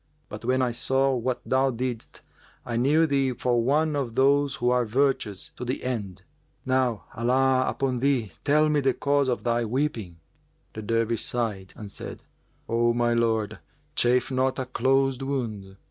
But, 0.29 0.43
when 0.43 0.63
I 0.63 0.71
saw 0.71 1.13
what 1.13 1.41
thou 1.45 1.69
didst, 1.69 2.21
I 2.65 2.75
knew 2.75 3.05
thee 3.05 3.33
for 3.33 3.61
one 3.63 3.95
of 3.95 4.15
those 4.15 4.55
who 4.55 4.71
are 4.71 4.83
virtuous 4.83 5.49
to 5.57 5.63
the 5.63 5.83
end. 5.83 6.23
Now 6.65 7.03
Allah 7.13 7.65
upon 7.67 7.99
thee, 7.99 8.31
tell 8.43 8.67
me 8.67 8.79
the 8.79 8.95
cause 8.95 9.27
of 9.27 9.43
thy 9.43 9.63
weeping!" 9.63 10.19
The 10.73 10.81
Dervish 10.81 11.23
sighed 11.25 11.73
and 11.77 11.91
said, 11.91 12.23
"O 12.67 12.93
my 12.95 13.13
lord, 13.13 13.59
chafe 13.95 14.31
not 14.31 14.57
a 14.57 14.65
closed[FN#394] 14.65 15.27
wound." 15.27 15.77